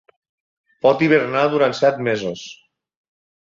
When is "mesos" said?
2.11-2.51